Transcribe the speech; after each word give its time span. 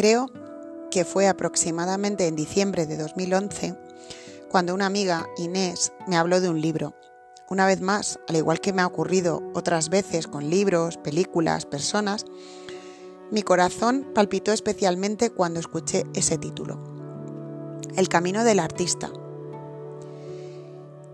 Creo 0.00 0.30
que 0.90 1.04
fue 1.04 1.28
aproximadamente 1.28 2.26
en 2.26 2.34
diciembre 2.34 2.86
de 2.86 2.96
2011 2.96 3.76
cuando 4.48 4.72
una 4.72 4.86
amiga, 4.86 5.26
Inés, 5.36 5.92
me 6.06 6.16
habló 6.16 6.40
de 6.40 6.48
un 6.48 6.58
libro. 6.58 6.94
Una 7.50 7.66
vez 7.66 7.82
más, 7.82 8.18
al 8.26 8.36
igual 8.36 8.60
que 8.60 8.72
me 8.72 8.80
ha 8.80 8.86
ocurrido 8.86 9.42
otras 9.52 9.90
veces 9.90 10.26
con 10.26 10.48
libros, 10.48 10.96
películas, 10.96 11.66
personas, 11.66 12.24
mi 13.30 13.42
corazón 13.42 14.10
palpitó 14.14 14.52
especialmente 14.52 15.28
cuando 15.28 15.60
escuché 15.60 16.06
ese 16.14 16.38
título. 16.38 16.82
El 17.94 18.08
camino 18.08 18.42
del 18.42 18.60
artista. 18.60 19.12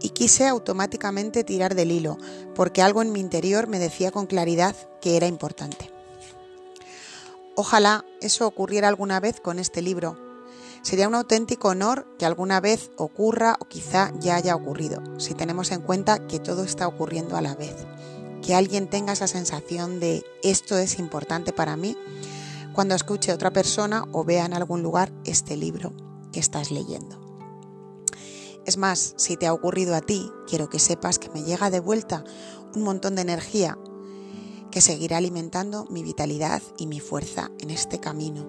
Y 0.00 0.10
quise 0.10 0.46
automáticamente 0.46 1.42
tirar 1.42 1.74
del 1.74 1.90
hilo, 1.90 2.18
porque 2.54 2.82
algo 2.82 3.02
en 3.02 3.10
mi 3.10 3.18
interior 3.18 3.66
me 3.66 3.80
decía 3.80 4.12
con 4.12 4.26
claridad 4.26 4.76
que 5.00 5.16
era 5.16 5.26
importante. 5.26 5.95
Ojalá 7.58 8.04
eso 8.20 8.46
ocurriera 8.46 8.86
alguna 8.86 9.18
vez 9.18 9.40
con 9.40 9.58
este 9.58 9.80
libro. 9.80 10.18
Sería 10.82 11.08
un 11.08 11.14
auténtico 11.14 11.68
honor 11.68 12.06
que 12.18 12.26
alguna 12.26 12.60
vez 12.60 12.90
ocurra 12.98 13.56
o 13.58 13.64
quizá 13.64 14.12
ya 14.20 14.36
haya 14.36 14.54
ocurrido, 14.54 15.02
si 15.18 15.32
tenemos 15.32 15.72
en 15.72 15.80
cuenta 15.80 16.26
que 16.26 16.38
todo 16.38 16.64
está 16.64 16.86
ocurriendo 16.86 17.34
a 17.34 17.40
la 17.40 17.54
vez. 17.54 17.74
Que 18.42 18.54
alguien 18.54 18.90
tenga 18.90 19.14
esa 19.14 19.26
sensación 19.26 20.00
de 20.00 20.22
esto 20.42 20.76
es 20.76 20.98
importante 20.98 21.54
para 21.54 21.78
mí 21.78 21.96
cuando 22.74 22.94
escuche 22.94 23.32
a 23.32 23.34
otra 23.34 23.54
persona 23.54 24.04
o 24.12 24.22
vea 24.22 24.44
en 24.44 24.52
algún 24.52 24.82
lugar 24.82 25.10
este 25.24 25.56
libro 25.56 25.94
que 26.32 26.40
estás 26.40 26.70
leyendo. 26.70 27.18
Es 28.66 28.76
más, 28.76 29.14
si 29.16 29.38
te 29.38 29.46
ha 29.46 29.54
ocurrido 29.54 29.94
a 29.94 30.02
ti, 30.02 30.30
quiero 30.46 30.68
que 30.68 30.78
sepas 30.78 31.18
que 31.18 31.30
me 31.30 31.42
llega 31.42 31.70
de 31.70 31.80
vuelta 31.80 32.22
un 32.74 32.82
montón 32.82 33.14
de 33.14 33.22
energía 33.22 33.78
que 34.70 34.80
seguirá 34.80 35.16
alimentando 35.18 35.86
mi 35.90 36.02
vitalidad 36.02 36.62
y 36.78 36.86
mi 36.86 37.00
fuerza 37.00 37.50
en 37.60 37.70
este 37.70 38.00
camino. 38.00 38.46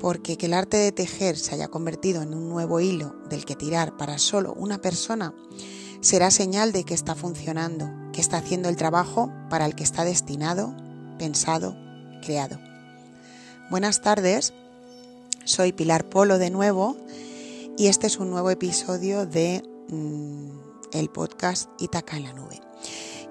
Porque 0.00 0.36
que 0.36 0.46
el 0.46 0.54
arte 0.54 0.76
de 0.76 0.92
tejer 0.92 1.38
se 1.38 1.54
haya 1.54 1.68
convertido 1.68 2.22
en 2.22 2.34
un 2.34 2.48
nuevo 2.48 2.80
hilo 2.80 3.14
del 3.28 3.44
que 3.44 3.56
tirar 3.56 3.96
para 3.96 4.18
solo 4.18 4.52
una 4.54 4.80
persona 4.80 5.34
será 6.00 6.30
señal 6.30 6.72
de 6.72 6.84
que 6.84 6.92
está 6.92 7.14
funcionando, 7.14 7.90
que 8.12 8.20
está 8.20 8.36
haciendo 8.36 8.68
el 8.68 8.76
trabajo 8.76 9.32
para 9.48 9.64
el 9.64 9.74
que 9.74 9.84
está 9.84 10.04
destinado, 10.04 10.76
pensado, 11.18 11.74
creado. 12.22 12.60
Buenas 13.70 14.02
tardes, 14.02 14.52
soy 15.44 15.72
Pilar 15.72 16.08
Polo 16.08 16.36
de 16.36 16.50
nuevo 16.50 16.96
y 17.78 17.86
este 17.86 18.06
es 18.06 18.18
un 18.18 18.30
nuevo 18.30 18.50
episodio 18.50 19.24
de 19.24 19.62
mm, 19.88 20.73
el 20.94 21.10
podcast 21.10 21.68
Itaca 21.78 22.16
en 22.16 22.22
la 22.22 22.32
nube. 22.32 22.60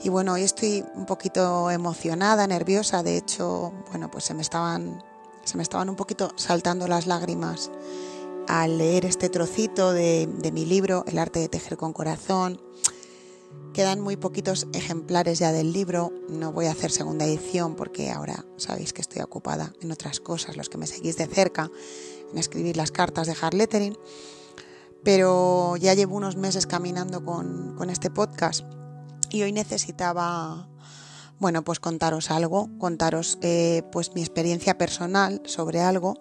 Y 0.03 0.09
bueno, 0.09 0.33
hoy 0.33 0.43
estoy 0.43 0.83
un 0.95 1.05
poquito 1.05 1.71
emocionada, 1.71 2.45
nerviosa, 2.45 3.03
de 3.03 3.17
hecho, 3.17 3.71
bueno, 3.89 4.11
pues 4.11 4.25
se 4.25 4.33
me 4.33 4.41
estaban, 4.41 5.01
se 5.45 5.55
me 5.55 5.63
estaban 5.63 5.89
un 5.89 5.95
poquito 5.95 6.31
saltando 6.35 6.87
las 6.87 7.07
lágrimas 7.07 7.71
al 8.47 8.77
leer 8.77 9.05
este 9.05 9.29
trocito 9.29 9.93
de, 9.93 10.27
de 10.27 10.51
mi 10.51 10.65
libro, 10.65 11.05
El 11.07 11.17
arte 11.17 11.39
de 11.39 11.47
tejer 11.47 11.77
con 11.77 11.93
corazón. 11.93 12.61
Quedan 13.73 14.01
muy 14.01 14.17
poquitos 14.17 14.67
ejemplares 14.73 15.39
ya 15.39 15.51
del 15.51 15.71
libro, 15.71 16.11
no 16.27 16.51
voy 16.51 16.65
a 16.65 16.71
hacer 16.71 16.91
segunda 16.91 17.25
edición 17.25 17.75
porque 17.75 18.11
ahora 18.11 18.45
sabéis 18.57 18.93
que 18.93 19.01
estoy 19.01 19.21
ocupada 19.21 19.73
en 19.81 19.91
otras 19.91 20.19
cosas, 20.19 20.57
los 20.57 20.69
que 20.69 20.77
me 20.77 20.85
seguís 20.85 21.15
de 21.15 21.27
cerca, 21.27 21.71
en 22.31 22.37
escribir 22.37 22.75
las 22.75 22.91
cartas 22.91 23.25
de 23.25 23.35
hard 23.41 23.55
lettering, 23.55 23.97
pero 25.03 25.75
ya 25.77 25.93
llevo 25.93 26.15
unos 26.15 26.35
meses 26.35 26.67
caminando 26.67 27.23
con, 27.23 27.75
con 27.75 27.89
este 27.89 28.09
podcast 28.09 28.65
y 29.29 29.41
hoy 29.41 29.51
necesitaba, 29.51 30.69
bueno, 31.39 31.63
pues 31.63 31.79
contaros 31.79 32.31
algo, 32.31 32.69
contaros 32.77 33.37
eh, 33.41 33.83
pues 33.91 34.13
mi 34.13 34.21
experiencia 34.21 34.77
personal 34.77 35.41
sobre 35.45 35.81
algo, 35.81 36.15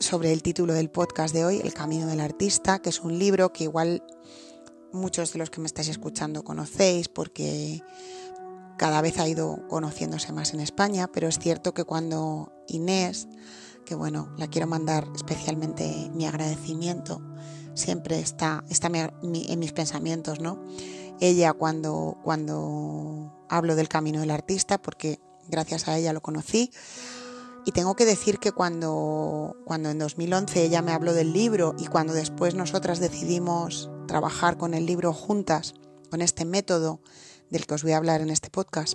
sobre 0.00 0.32
el 0.32 0.42
título 0.42 0.72
del 0.72 0.90
podcast 0.90 1.34
de 1.34 1.44
hoy, 1.44 1.60
El 1.62 1.74
Camino 1.74 2.06
del 2.06 2.20
Artista, 2.20 2.80
que 2.80 2.88
es 2.88 3.00
un 3.00 3.18
libro 3.18 3.52
que 3.52 3.64
igual 3.64 4.02
muchos 4.92 5.32
de 5.32 5.38
los 5.38 5.50
que 5.50 5.60
me 5.60 5.66
estáis 5.66 5.88
escuchando 5.88 6.44
conocéis 6.44 7.08
porque 7.08 7.82
cada 8.78 9.02
vez 9.02 9.18
ha 9.18 9.28
ido 9.28 9.66
conociéndose 9.68 10.32
más 10.32 10.54
en 10.54 10.60
España, 10.60 11.08
pero 11.12 11.28
es 11.28 11.38
cierto 11.38 11.74
que 11.74 11.84
cuando 11.84 12.52
Inés, 12.68 13.28
que 13.84 13.94
bueno, 13.94 14.32
la 14.38 14.46
quiero 14.46 14.66
mandar 14.66 15.06
especialmente 15.14 16.10
mi 16.14 16.26
agradecimiento, 16.26 17.20
siempre 17.78 18.18
está, 18.18 18.64
está 18.68 18.88
en 18.88 19.58
mis 19.58 19.72
pensamientos, 19.72 20.40
¿no? 20.40 20.58
ella 21.20 21.52
cuando, 21.52 22.16
cuando 22.22 23.32
hablo 23.48 23.76
del 23.76 23.88
camino 23.88 24.20
del 24.20 24.30
artista, 24.30 24.78
porque 24.78 25.20
gracias 25.48 25.88
a 25.88 25.96
ella 25.96 26.12
lo 26.12 26.20
conocí. 26.20 26.70
Y 27.64 27.72
tengo 27.72 27.96
que 27.96 28.06
decir 28.06 28.38
que 28.38 28.52
cuando, 28.52 29.56
cuando 29.64 29.90
en 29.90 29.98
2011 29.98 30.62
ella 30.62 30.80
me 30.80 30.92
habló 30.92 31.12
del 31.12 31.32
libro 31.32 31.74
y 31.78 31.86
cuando 31.86 32.14
después 32.14 32.54
nosotras 32.54 32.98
decidimos 32.98 33.90
trabajar 34.06 34.56
con 34.56 34.74
el 34.74 34.86
libro 34.86 35.12
juntas, 35.12 35.74
con 36.10 36.22
este 36.22 36.44
método 36.44 37.00
del 37.50 37.66
que 37.66 37.74
os 37.74 37.82
voy 37.82 37.92
a 37.92 37.98
hablar 37.98 38.22
en 38.22 38.30
este 38.30 38.48
podcast, 38.48 38.94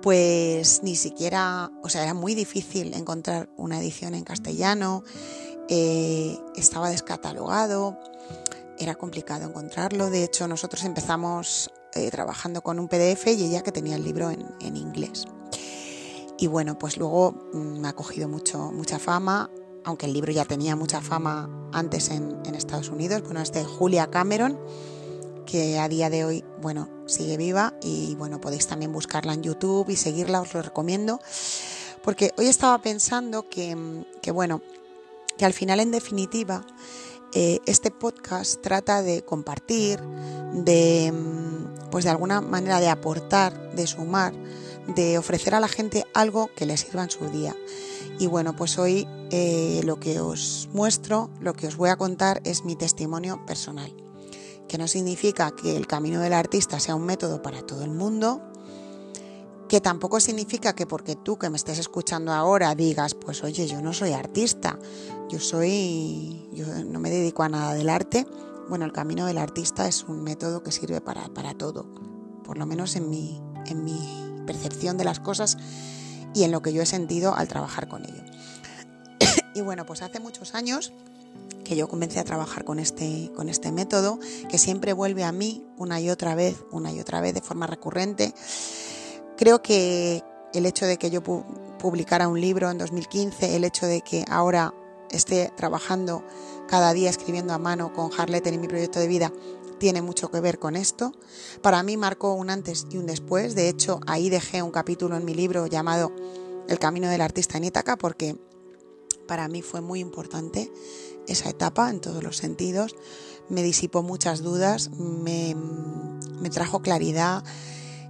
pues 0.00 0.82
ni 0.82 0.94
siquiera, 0.94 1.70
o 1.82 1.88
sea, 1.88 2.04
era 2.04 2.14
muy 2.14 2.34
difícil 2.34 2.94
encontrar 2.94 3.50
una 3.56 3.80
edición 3.80 4.14
en 4.14 4.24
castellano, 4.24 5.02
eh, 5.72 6.36
estaba 6.56 6.90
descatalogado, 6.90 7.96
era 8.76 8.96
complicado 8.96 9.46
encontrarlo. 9.46 10.10
De 10.10 10.24
hecho, 10.24 10.48
nosotros 10.48 10.82
empezamos 10.82 11.70
eh, 11.94 12.10
trabajando 12.10 12.60
con 12.60 12.80
un 12.80 12.88
PDF 12.88 13.28
y 13.28 13.44
ella 13.44 13.62
que 13.62 13.70
tenía 13.70 13.94
el 13.94 14.02
libro 14.02 14.30
en, 14.30 14.76
inglés. 14.76 15.26
Y 16.38 16.48
bueno, 16.48 16.76
pues 16.76 16.96
luego 16.96 17.50
mm, 17.52 17.78
me 17.78 17.86
ha 17.86 17.92
cogido 17.92 18.28
mucho, 18.28 18.72
mucha 18.72 18.98
fama, 18.98 19.48
aunque 19.84 20.06
el 20.06 20.12
libro 20.12 20.32
ya 20.32 20.44
tenía 20.44 20.74
mucha 20.74 21.00
fama 21.00 21.48
antes 21.72 22.10
en, 22.10 22.40
Estados 22.52 22.88
Unidos. 22.88 23.22
Bueno, 23.22 23.40
es 23.40 23.52
de 23.52 23.64
Julia 23.64 24.10
Cameron, 24.10 24.58
que 25.46 25.78
a 25.78 25.88
día 25.88 26.10
de 26.10 26.24
hoy, 26.24 26.44
bueno, 26.60 26.88
sigue 27.06 27.36
viva 27.36 27.74
y 27.80 28.16
bueno, 28.16 28.40
podéis 28.40 28.66
también 28.66 28.92
buscarla 28.92 29.34
en 29.34 29.42
YouTube 29.42 29.88
y 29.88 29.96
seguirla, 29.96 30.40
os 30.40 30.52
lo 30.52 30.62
recomiendo. 30.62 31.20
Porque 32.02 32.32
hoy 32.36 32.46
estaba 32.48 32.76
pensando 32.82 33.48
que, 33.48 34.04
que 34.20 34.30
bueno, 34.30 34.62
que 35.40 35.46
al 35.46 35.54
final 35.54 35.80
en 35.80 35.90
definitiva 35.90 36.66
eh, 37.32 37.60
este 37.64 37.90
podcast 37.90 38.60
trata 38.60 39.00
de 39.00 39.24
compartir, 39.24 39.98
de, 40.52 41.10
mm, 41.10 41.88
pues 41.90 42.04
de 42.04 42.10
alguna 42.10 42.42
manera 42.42 42.78
de 42.78 42.90
aportar, 42.90 43.74
de 43.74 43.86
sumar, 43.86 44.34
de 44.94 45.16
ofrecer 45.16 45.54
a 45.54 45.60
la 45.60 45.68
gente 45.68 46.04
algo 46.12 46.50
que 46.54 46.66
le 46.66 46.76
sirva 46.76 47.04
en 47.04 47.10
su 47.10 47.26
día. 47.30 47.56
Y 48.18 48.26
bueno, 48.26 48.54
pues 48.54 48.78
hoy 48.78 49.08
eh, 49.30 49.80
lo 49.82 49.98
que 49.98 50.20
os 50.20 50.68
muestro, 50.74 51.30
lo 51.40 51.54
que 51.54 51.68
os 51.68 51.76
voy 51.78 51.88
a 51.88 51.96
contar 51.96 52.42
es 52.44 52.66
mi 52.66 52.76
testimonio 52.76 53.46
personal, 53.46 53.96
que 54.68 54.76
no 54.76 54.86
significa 54.88 55.52
que 55.52 55.74
el 55.74 55.86
camino 55.86 56.20
del 56.20 56.34
artista 56.34 56.78
sea 56.80 56.96
un 56.96 57.06
método 57.06 57.40
para 57.40 57.62
todo 57.62 57.82
el 57.82 57.92
mundo, 57.92 58.42
que 59.70 59.80
tampoco 59.80 60.18
significa 60.18 60.74
que 60.74 60.84
porque 60.84 61.14
tú 61.14 61.38
que 61.38 61.48
me 61.48 61.56
estés 61.56 61.78
escuchando 61.78 62.32
ahora 62.32 62.74
digas, 62.74 63.14
pues 63.14 63.42
oye, 63.44 63.68
yo 63.68 63.80
no 63.80 63.92
soy 63.92 64.12
artista, 64.12 64.76
yo 65.30 65.40
soy, 65.40 66.48
yo 66.52 66.66
no 66.84 67.00
me 67.00 67.10
dedico 67.10 67.42
a 67.42 67.48
nada 67.48 67.74
del 67.74 67.88
arte. 67.88 68.26
Bueno, 68.68 68.84
el 68.84 68.92
camino 68.92 69.26
del 69.26 69.38
artista 69.38 69.88
es 69.88 70.04
un 70.04 70.22
método 70.22 70.62
que 70.62 70.72
sirve 70.72 71.00
para, 71.00 71.28
para 71.28 71.54
todo, 71.54 71.86
por 72.44 72.58
lo 72.58 72.66
menos 72.66 72.96
en 72.96 73.08
mi, 73.08 73.40
en 73.66 73.84
mi 73.84 73.98
percepción 74.46 74.98
de 74.98 75.04
las 75.04 75.20
cosas 75.20 75.56
y 76.34 76.44
en 76.44 76.52
lo 76.52 76.62
que 76.62 76.72
yo 76.72 76.82
he 76.82 76.86
sentido 76.86 77.34
al 77.34 77.48
trabajar 77.48 77.88
con 77.88 78.04
ello. 78.04 78.22
y 79.54 79.60
bueno, 79.60 79.86
pues 79.86 80.02
hace 80.02 80.20
muchos 80.20 80.54
años 80.54 80.92
que 81.64 81.76
yo 81.76 81.88
comencé 81.88 82.18
a 82.18 82.24
trabajar 82.24 82.64
con 82.64 82.78
este, 82.78 83.30
con 83.36 83.48
este 83.48 83.70
método, 83.70 84.18
que 84.48 84.58
siempre 84.58 84.92
vuelve 84.92 85.24
a 85.24 85.32
mí 85.32 85.64
una 85.76 86.00
y 86.00 86.10
otra 86.10 86.34
vez, 86.34 86.56
una 86.72 86.92
y 86.92 87.00
otra 87.00 87.20
vez 87.20 87.34
de 87.34 87.40
forma 87.40 87.66
recurrente 87.66 88.34
Creo 89.40 89.62
que 89.62 90.22
el 90.52 90.66
hecho 90.66 90.84
de 90.84 90.98
que 90.98 91.08
yo 91.08 91.22
publicara 91.22 92.28
un 92.28 92.38
libro 92.38 92.70
en 92.70 92.76
2015, 92.76 93.56
el 93.56 93.64
hecho 93.64 93.86
de 93.86 94.02
que 94.02 94.22
ahora 94.28 94.74
esté 95.10 95.52
trabajando 95.56 96.24
cada 96.68 96.92
día 96.92 97.10
escribiendo 97.10 97.52
a 97.52 97.58
mano 97.58 97.92
con 97.92 98.10
Harletter 98.16 98.54
y 98.54 98.58
mi 98.58 98.68
proyecto 98.68 99.00
de 99.00 99.08
vida, 99.08 99.32
tiene 99.78 100.02
mucho 100.02 100.30
que 100.30 100.40
ver 100.40 100.58
con 100.58 100.76
esto. 100.76 101.12
Para 101.62 101.82
mí 101.82 101.96
marcó 101.96 102.34
un 102.34 102.50
antes 102.50 102.86
y 102.90 102.98
un 102.98 103.06
después. 103.06 103.54
De 103.54 103.68
hecho, 103.68 104.00
ahí 104.06 104.30
dejé 104.30 104.62
un 104.62 104.70
capítulo 104.70 105.16
en 105.16 105.24
mi 105.24 105.34
libro 105.34 105.66
llamado 105.66 106.12
El 106.68 106.78
camino 106.78 107.08
del 107.08 107.22
artista 107.22 107.56
en 107.58 107.64
Ítaca 107.64 107.96
porque 107.96 108.36
para 109.26 109.48
mí 109.48 109.62
fue 109.62 109.80
muy 109.80 110.00
importante 110.00 110.70
esa 111.26 111.48
etapa 111.48 111.90
en 111.90 112.00
todos 112.00 112.22
los 112.22 112.36
sentidos. 112.36 112.94
Me 113.48 113.62
disipó 113.62 114.02
muchas 114.02 114.42
dudas, 114.42 114.90
me, 114.90 115.56
me 116.40 116.50
trajo 116.50 116.82
claridad, 116.82 117.42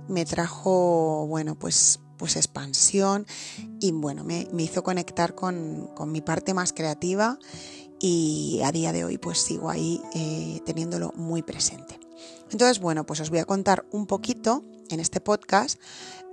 me 0.08 0.24
trajo, 0.26 1.26
bueno, 1.28 1.54
pues, 1.54 2.00
pues 2.20 2.36
expansión 2.36 3.26
y 3.80 3.92
bueno, 3.92 4.24
me, 4.24 4.46
hizo 4.58 4.82
conectar 4.82 5.34
con, 5.34 5.88
mi 6.06 6.20
parte 6.20 6.52
más 6.52 6.74
creativa 6.74 7.38
y 7.98 8.60
a 8.62 8.70
día 8.72 8.92
de 8.92 9.04
hoy 9.04 9.16
pues 9.16 9.38
sigo 9.38 9.70
ahí 9.70 10.02
eh, 10.14 10.60
teniéndolo 10.66 11.12
muy 11.16 11.42
presente. 11.42 11.98
Entonces, 12.52 12.78
bueno, 12.78 13.06
pues 13.06 13.20
os 13.20 13.30
voy 13.30 13.38
a 13.38 13.46
contar 13.46 13.86
un 13.90 14.06
poquito 14.06 14.64
en 14.90 15.00
este 15.00 15.20
podcast 15.20 15.80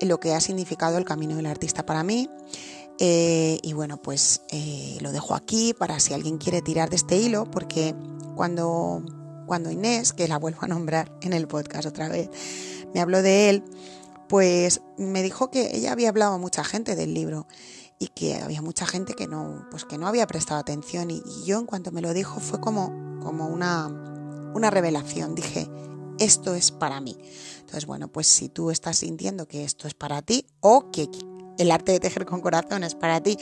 lo 0.01 0.19
que 0.19 0.33
ha 0.33 0.41
significado 0.41 0.97
el 0.97 1.05
camino 1.05 1.37
del 1.37 1.47
artista 1.47 1.85
para 1.85 2.03
mí, 2.03 2.29
Eh, 2.99 3.59
y 3.61 3.73
bueno, 3.73 4.01
pues 4.01 4.41
eh, 4.49 4.97
lo 5.01 5.11
dejo 5.11 5.35
aquí 5.35 5.75
para 5.77 5.99
si 5.99 6.15
alguien 6.15 6.39
quiere 6.39 6.63
tirar 6.63 6.89
de 6.89 6.95
este 6.95 7.15
hilo, 7.15 7.45
porque 7.45 7.93
cuando, 8.35 9.03
cuando 9.45 9.69
Inés, 9.69 10.13
que 10.13 10.27
la 10.27 10.39
vuelvo 10.39 10.61
a 10.63 10.67
nombrar 10.67 11.15
en 11.21 11.33
el 11.33 11.47
podcast 11.47 11.85
otra 11.85 12.09
vez, 12.09 12.31
me 12.95 12.99
habló 12.99 13.21
de 13.21 13.51
él, 13.51 13.63
pues 14.27 14.81
me 14.97 15.23
dijo 15.23 15.49
que 15.49 15.75
ella 15.75 15.91
había 15.91 16.09
hablado 16.09 16.33
a 16.33 16.37
mucha 16.37 16.63
gente 16.63 16.95
del 16.95 17.13
libro 17.13 17.47
y 17.99 18.09
que 18.09 18.35
había 18.35 18.61
mucha 18.61 18.85
gente 18.85 19.13
que 19.13 19.27
no, 19.27 19.65
pues 19.71 19.85
que 19.85 19.97
no 19.97 20.07
había 20.07 20.27
prestado 20.27 20.59
atención 20.59 21.09
y, 21.11 21.23
yo 21.45 21.59
en 21.59 21.65
cuanto 21.65 21.91
me 21.91 22.01
lo 22.01 22.13
dijo 22.13 22.39
fue 22.39 22.59
como, 22.59 23.19
como 23.21 23.47
una, 23.47 23.87
una 24.53 24.69
revelación. 24.69 25.35
Dije, 25.35 25.69
esto 26.19 26.53
es 26.53 26.71
para 26.71 27.01
mí. 27.01 27.17
Entonces, 27.59 27.85
bueno, 27.85 28.07
pues 28.07 28.27
si 28.27 28.49
tú 28.49 28.71
estás 28.71 28.97
sintiendo 28.97 29.47
que 29.47 29.63
esto 29.63 29.87
es 29.87 29.93
para 29.93 30.21
ti 30.21 30.45
o 30.59 30.91
que 30.91 31.09
el 31.57 31.71
arte 31.71 31.93
de 31.93 31.99
tejer 31.99 32.25
con 32.25 32.41
corazón 32.41 32.83
es 32.83 32.95
para 32.95 33.21
ti 33.21 33.37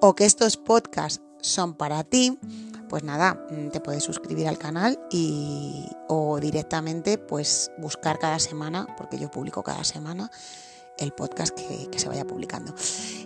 o 0.00 0.14
que 0.14 0.24
estos 0.24 0.56
podcasts 0.56 1.20
son 1.40 1.74
para 1.74 2.04
ti, 2.04 2.38
pues 2.88 3.04
nada, 3.04 3.46
mm, 3.50 3.68
te 3.68 3.80
puedes 3.80 4.02
suscribir 4.02 4.48
al 4.48 4.58
canal 4.58 4.98
y 5.10 5.86
o 6.08 6.40
directamente 6.40 7.18
pues 7.18 7.70
buscar 7.78 8.18
cada 8.18 8.38
semana, 8.38 8.86
porque 8.96 9.18
yo 9.18 9.30
publico 9.30 9.62
cada 9.62 9.84
semana 9.84 10.30
el 10.98 11.12
podcast 11.12 11.56
que, 11.56 11.98
se 11.98 12.08
vaya 12.08 12.26
publicando. 12.26 12.74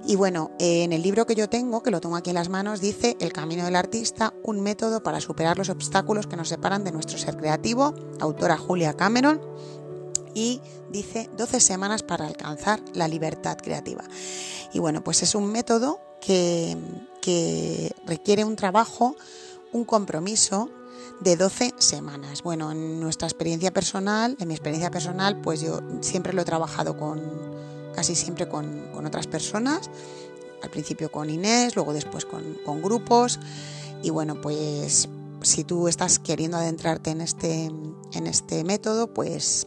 Y 0.06 0.16
bueno, 0.16 0.50
en 0.58 0.92
el 0.92 1.02
libro 1.02 1.26
que 1.26 1.34
yo 1.34 1.48
tengo, 1.48 1.82
que 1.82 1.90
lo 1.90 2.00
tengo 2.00 2.16
aquí 2.16 2.30
en 2.30 2.34
las 2.34 2.48
manos, 2.48 2.80
dice 2.80 3.16
El 3.18 3.32
camino 3.32 3.64
del 3.64 3.76
artista, 3.76 4.34
un 4.42 4.60
método 4.60 5.02
para 5.02 5.20
superar 5.20 5.58
los 5.58 5.70
obstáculos 5.70 6.26
que 6.26 6.36
nos 6.36 6.48
separan 6.48 6.84
de 6.84 6.92
nuestro 6.92 7.18
ser 7.18 7.36
creativo, 7.36 7.94
autora 8.20 8.56
Julia 8.56 8.94
Cameron, 8.94 9.40
y 10.34 10.60
dice 10.90 11.28
12 11.36 11.60
semanas 11.60 12.02
para 12.02 12.26
alcanzar 12.26 12.80
la 12.94 13.08
libertad 13.08 13.56
creativa. 13.58 14.04
Y 14.72 14.78
bueno, 14.78 15.02
pues 15.04 15.22
es 15.22 15.34
un 15.34 15.50
método 15.50 16.00
que, 16.20 16.76
que 17.22 17.94
requiere 18.04 18.44
un 18.44 18.56
trabajo 18.56 19.16
un 19.72 19.84
compromiso 19.84 20.68
de 21.20 21.36
12 21.36 21.74
semanas. 21.78 22.42
Bueno, 22.42 22.72
en 22.72 23.00
nuestra 23.00 23.26
experiencia 23.26 23.72
personal, 23.72 24.36
en 24.38 24.48
mi 24.48 24.54
experiencia 24.54 24.90
personal, 24.90 25.40
pues 25.40 25.60
yo 25.60 25.80
siempre 26.00 26.32
lo 26.32 26.42
he 26.42 26.44
trabajado 26.44 26.96
con, 26.96 27.20
casi 27.94 28.14
siempre 28.14 28.48
con, 28.48 28.92
otras 29.06 29.26
personas, 29.26 29.90
al 30.62 30.70
principio 30.70 31.10
con 31.10 31.30
Inés, 31.30 31.74
luego 31.74 31.92
después 31.92 32.26
con, 32.26 32.82
grupos. 32.82 33.38
Y 34.02 34.10
bueno, 34.10 34.40
pues 34.40 35.08
si 35.42 35.64
tú 35.64 35.88
estás 35.88 36.18
queriendo 36.18 36.56
adentrarte 36.56 37.10
en 37.10 37.20
este, 37.20 37.64
en 37.64 38.26
este 38.26 38.64
método, 38.64 39.12
pues 39.12 39.66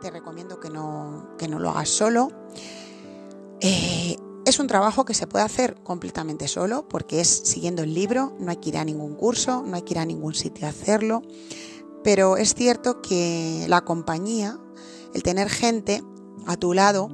te 0.00 0.10
recomiendo 0.10 0.60
que 0.60 0.70
no, 0.70 1.30
que 1.38 1.48
no 1.48 1.58
lo 1.58 1.70
hagas 1.70 1.88
solo. 1.88 2.30
Eh, 3.60 4.16
es 4.46 4.60
un 4.60 4.68
trabajo 4.68 5.04
que 5.04 5.12
se 5.12 5.26
puede 5.26 5.44
hacer 5.44 5.74
completamente 5.82 6.46
solo 6.46 6.88
porque 6.88 7.20
es 7.20 7.28
siguiendo 7.28 7.82
el 7.82 7.92
libro, 7.92 8.32
no 8.38 8.52
hay 8.52 8.58
que 8.58 8.68
ir 8.68 8.78
a 8.78 8.84
ningún 8.84 9.16
curso, 9.16 9.64
no 9.66 9.74
hay 9.74 9.82
que 9.82 9.94
ir 9.94 9.98
a 9.98 10.06
ningún 10.06 10.34
sitio 10.34 10.66
a 10.66 10.70
hacerlo, 10.70 11.22
pero 12.04 12.36
es 12.36 12.54
cierto 12.54 13.02
que 13.02 13.66
la 13.68 13.80
compañía, 13.80 14.56
el 15.14 15.24
tener 15.24 15.50
gente 15.50 16.00
a 16.46 16.56
tu 16.56 16.74
lado 16.74 17.10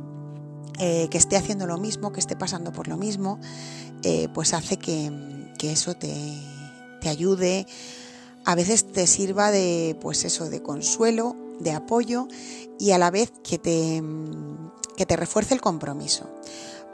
eh, 0.79 1.09
que 1.11 1.17
esté 1.17 1.37
haciendo 1.37 1.67
lo 1.67 1.79
mismo, 1.79 2.13
que 2.13 2.21
esté 2.21 2.37
pasando 2.37 2.71
por 2.71 2.87
lo 2.87 2.99
mismo, 2.99 3.41
eh, 4.03 4.29
pues 4.35 4.53
hace 4.53 4.77
que, 4.77 5.11
eso 5.63 5.95
te, 5.95 6.15
te, 7.01 7.09
ayude, 7.09 7.67
a 8.45 8.55
veces 8.57 8.93
te 8.93 9.07
sirva 9.07 9.51
de, 9.51 9.97
pues 10.03 10.25
eso, 10.27 10.51
de 10.51 10.61
consuelo, 10.61 11.35
de 11.61 11.71
apoyo 11.71 12.29
y 12.79 12.91
a 12.91 12.99
la 12.99 13.11
vez 13.11 13.33
que 13.43 13.59
te, 13.59 14.03
que 14.97 15.07
te 15.07 15.17
refuerce 15.17 15.55
el 15.55 15.63
compromiso 15.63 16.29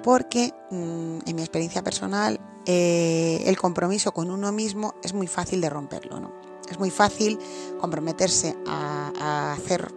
porque 0.03 0.53
mm, 0.71 1.19
en 1.27 1.37
mi 1.37 1.43
experiencia 1.43 1.83
personal 1.83 2.41
eh, 2.67 3.45
el 3.47 3.57
compromiso 3.57 4.13
con 4.13 4.31
uno 4.31 4.53
mismo 4.53 4.95
es 5.03 5.15
muy 5.15 5.27
fácil 5.27 5.61
de 5.61 5.71
romperlo, 5.71 6.21
¿no? 6.21 6.33
Es 6.71 6.79
muy 6.79 6.91
fácil 6.91 7.39
comprometerse 7.81 8.55
a, 8.67 9.55
hacer 9.55 9.91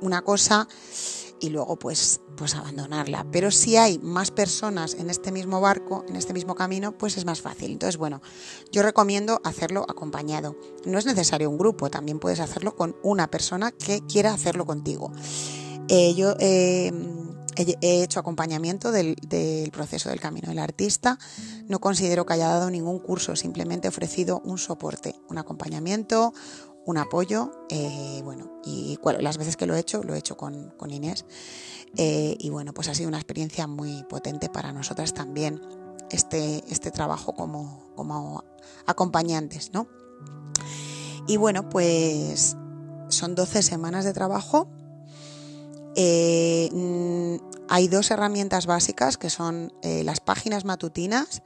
una 0.00 0.22
cosa 0.22 0.66
y 1.38 1.50
luego 1.50 1.78
pues, 1.78 2.20
pues 2.36 2.56
abandonarla. 2.56 3.24
Pero 3.30 3.52
si 3.52 3.76
hay 3.76 4.00
más 4.00 4.32
personas 4.32 4.94
en 4.94 5.08
este 5.08 5.30
mismo 5.30 5.60
barco, 5.60 6.04
en 6.08 6.16
este 6.16 6.32
mismo 6.32 6.56
camino, 6.56 6.98
pues 6.98 7.16
es 7.16 7.24
más 7.24 7.40
fácil. 7.40 7.70
Entonces, 7.70 7.96
bueno, 7.96 8.20
yo 8.72 8.82
recomiendo 8.82 9.40
hacerlo 9.44 9.86
acompañado. 9.88 10.56
No 10.84 10.98
es 10.98 11.06
necesario 11.06 11.48
un 11.48 11.58
grupo, 11.58 11.90
también 11.90 12.18
puedes 12.18 12.40
hacerlo 12.40 12.74
con 12.74 12.96
una 13.04 13.30
persona 13.30 13.70
que 13.70 14.00
quiera 14.04 14.34
hacerlo 14.34 14.66
contigo. 14.66 15.12
Eh, 15.88 16.14
yo 16.14 16.34
eh, 16.40 16.92
He 17.56 18.02
hecho 18.02 18.20
acompañamiento 18.20 18.92
del, 18.92 19.16
proceso 19.72 20.08
del 20.08 20.20
camino 20.20 20.48
del 20.48 20.58
artista. 20.58 21.18
No 21.66 21.80
considero 21.80 22.24
que 22.24 22.34
haya 22.34 22.48
dado 22.48 22.70
ningún 22.70 22.98
curso, 22.98 23.36
simplemente 23.36 23.88
he 23.88 23.90
ofrecido 23.90 24.40
un 24.44 24.58
soporte, 24.58 25.16
un 25.28 25.38
acompañamiento, 25.38 26.32
un 26.86 26.98
apoyo. 26.98 27.50
Eh, 27.68 28.20
bueno, 28.24 28.60
y 28.64 28.98
las 29.18 29.36
veces 29.38 29.56
que 29.56 29.66
lo 29.66 29.74
he 29.74 29.80
hecho, 29.80 30.02
lo 30.02 30.14
he 30.14 30.18
hecho 30.18 30.36
con, 30.36 30.72
Inés. 30.88 31.24
Eh, 31.96 32.36
y 32.38 32.50
bueno, 32.50 32.72
pues 32.72 32.88
ha 32.88 32.94
sido 32.94 33.08
una 33.08 33.18
experiencia 33.18 33.66
muy 33.66 34.04
potente 34.04 34.48
para 34.48 34.72
nosotras 34.72 35.12
también, 35.12 35.60
este, 36.10 36.64
este 36.68 36.90
trabajo 36.90 37.34
como, 37.34 37.92
como 37.96 38.44
acompañantes, 38.86 39.72
¿no? 39.72 39.88
Y 41.26 41.36
bueno, 41.36 41.68
pues 41.68 42.56
son 43.08 43.34
12 43.34 43.62
semanas 43.62 44.04
de 44.04 44.12
trabajo 44.12 44.68
eh, 46.02 46.70
mm, 46.72 47.34
hay 47.68 47.88
dos 47.88 48.10
herramientas 48.10 48.64
básicas 48.64 49.18
que 49.18 49.28
son 49.28 49.70
eh, 49.82 50.02
las 50.02 50.20
páginas 50.20 50.64
matutinas, 50.64 51.42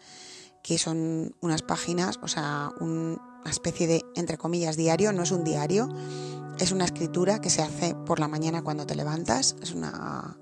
que 0.63 0.79
son 0.79 1.35
unas 1.41 1.63
páginas, 1.63 2.21
o 2.23 2.29
sea, 2.29 2.71
una 2.79 3.19
especie 3.51 3.89
de, 3.89 4.05
entre 4.15 4.39
comillas, 4.39 4.77
diario, 4.77 5.13
no 5.13 5.25
es 5.25 5.33
un 5.33 5.43
diario, 5.43 5.89
es 6.61 6.71
una 6.71 6.85
escritura 6.85 7.41
que 7.41 7.51
se 7.51 7.63
hace 7.63 7.97
por 8.07 8.21
la 8.21 8.29
mañana 8.29 8.63
cuando 8.63 8.87
te 8.87 8.95
levantas, 8.95 9.57
es 9.61 9.73
una, 9.73 10.39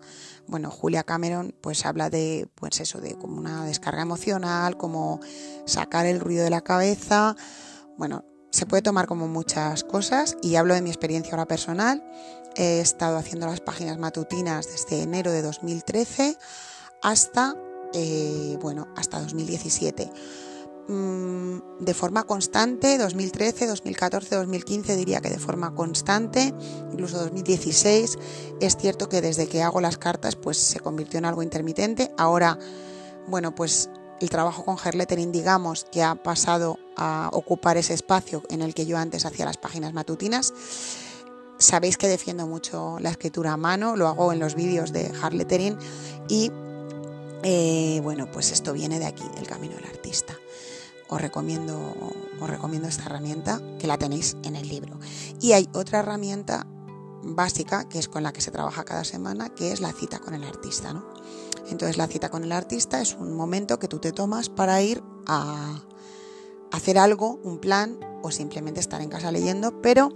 bueno, 0.47 0.70
Julia 0.70 1.05
Cameron 1.05 1.55
pues 1.62 1.87
habla 1.87 2.11
de, 2.11 2.50
pues 2.55 2.81
eso, 2.81 3.00
de 3.00 3.14
como 3.14 3.38
una 3.38 3.64
descarga 3.64 4.03
emocional, 4.03 4.76
como 4.76 5.20
sacar 5.64 6.05
el 6.05 6.20
ruido 6.20 6.44
de 6.44 6.50
la 6.50 6.61
cabeza, 6.61 7.35
bueno, 7.97 8.26
se 8.50 8.67
puede 8.67 8.82
tomar 8.82 9.06
como 9.06 9.26
muchas 9.26 9.85
cosas 9.85 10.37
y 10.43 10.56
hablo 10.56 10.75
de 10.75 10.82
mi 10.82 10.91
experiencia 10.91 11.32
ahora 11.32 11.47
personal 11.47 12.05
He 12.56 12.81
estado 12.81 13.16
haciendo 13.16 13.46
las 13.46 13.60
páginas 13.60 13.99
matutinas 13.99 14.66
desde 14.66 15.02
enero 15.02 15.30
de 15.30 15.42
2013 15.42 16.37
hasta, 17.02 17.56
eh, 17.94 18.59
bueno, 18.61 18.88
hasta 18.97 19.21
2017. 19.21 20.11
Mm, 20.88 21.59
de 21.78 21.94
forma 21.94 22.25
constante, 22.25 22.99
2013, 22.99 23.66
2014, 23.68 24.35
2015 24.35 24.97
diría 24.97 25.21
que 25.21 25.30
de 25.30 25.38
forma 25.38 25.75
constante, 25.75 26.52
incluso 26.90 27.18
2016. 27.18 28.18
Es 28.61 28.76
cierto 28.76 29.09
que 29.09 29.21
desde 29.21 29.47
que 29.47 29.62
hago 29.62 29.80
las 29.80 29.97
cartas 29.97 30.37
pues 30.37 30.59
se 30.59 30.80
convirtió 30.80 31.18
en 31.18 31.25
algo 31.25 31.42
intermitente. 31.42 32.12
Ahora, 32.18 32.59
bueno, 33.28 33.54
pues 33.54 33.90
el 34.21 34.30
trabajo 34.30 34.64
con 34.64 34.76
Herlettering 34.82 35.32
digamos 35.32 35.85
que 35.90 36.02
ha 36.02 36.16
pasado 36.16 36.78
a 36.97 37.30
ocupar 37.32 37.76
ese 37.76 37.94
espacio 37.94 38.42
en 38.50 38.62
el 38.62 38.75
que 38.75 38.87
yo 38.87 38.99
antes 38.99 39.25
hacía 39.25 39.44
las 39.44 39.56
páginas 39.56 39.92
matutinas 39.92 40.52
Sabéis 41.62 41.97
que 41.97 42.09
defiendo 42.09 42.49
mucho 42.49 42.99
la 42.99 43.11
escritura 43.11 43.52
a 43.52 43.57
mano, 43.57 43.95
lo 43.95 44.09
hago 44.09 44.33
en 44.33 44.40
los 44.40 44.57
vídeos 44.57 44.92
de 44.92 45.12
Harlettering 45.23 45.78
y 46.28 46.50
eh, 47.45 48.00
bueno, 48.02 48.28
pues 48.33 48.50
esto 48.50 48.73
viene 48.73 48.99
de 48.99 49.07
aquí, 49.07 49.23
del 49.37 49.47
camino 49.47 49.76
del 49.76 49.85
artista. 49.85 50.37
Os 51.09 51.21
recomiendo, 51.21 51.78
os 52.40 52.50
recomiendo 52.50 52.88
esta 52.88 53.04
herramienta 53.04 53.61
que 53.78 53.87
la 53.87 53.97
tenéis 53.97 54.37
en 54.42 54.57
el 54.57 54.69
libro. 54.69 54.99
Y 55.40 55.52
hay 55.52 55.69
otra 55.73 56.00
herramienta 56.00 56.66
básica 57.23 57.88
que 57.88 58.00
es 58.00 58.09
con 58.09 58.25
la 58.25 58.33
que 58.33 58.40
se 58.40 58.50
trabaja 58.50 58.85
cada 58.85 59.04
semana, 59.04 59.49
que 59.50 59.71
es 59.71 59.81
la 59.81 59.92
cita 59.92 60.19
con 60.19 60.35
el 60.35 60.42
artista. 60.42 60.92
¿no? 60.92 61.04
Entonces 61.71 61.97
la 61.97 62.09
cita 62.09 62.28
con 62.28 62.42
el 62.42 62.50
artista 62.50 63.00
es 63.00 63.14
un 63.14 63.37
momento 63.37 63.78
que 63.78 63.87
tú 63.87 64.00
te 64.00 64.11
tomas 64.11 64.49
para 64.49 64.83
ir 64.83 65.00
a 65.26 65.81
hacer 66.73 66.99
algo, 66.99 67.38
un 67.45 67.61
plan 67.61 68.00
o 68.21 68.33
simplemente 68.33 68.81
estar 68.81 69.00
en 69.00 69.11
casa 69.11 69.31
leyendo, 69.31 69.81
pero 69.81 70.12